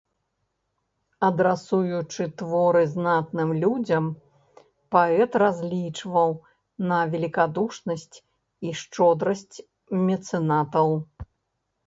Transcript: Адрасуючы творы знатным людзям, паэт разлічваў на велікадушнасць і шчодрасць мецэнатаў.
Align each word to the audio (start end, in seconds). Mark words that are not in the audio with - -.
Адрасуючы 1.27 2.23
творы 2.41 2.79
знатным 2.93 3.49
людзям, 3.63 4.07
паэт 4.95 5.31
разлічваў 5.43 6.33
на 6.91 6.99
велікадушнасць 7.15 8.17
і 8.69 8.73
шчодрасць 8.85 9.57
мецэнатаў. 10.09 10.89